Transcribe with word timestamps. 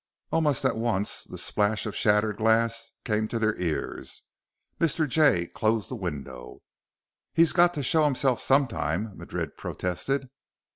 Almost 0.31 0.65
at 0.65 0.77
once, 0.77 1.25
the 1.25 1.37
splash 1.37 1.85
of 1.85 1.95
shattered 1.95 2.37
glass 2.37 2.91
came 3.05 3.27
to 3.27 3.37
their 3.37 3.55
ears. 3.61 4.23
Mr. 4.79 5.07
Jay 5.07 5.45
closed 5.45 5.91
the 5.91 5.95
window. 5.95 6.63
"He's 7.35 7.53
got 7.53 7.75
to 7.75 7.83
show 7.83 8.05
himself 8.05 8.41
sometime," 8.41 9.15
Madrid 9.15 9.57
protested. 9.57 10.31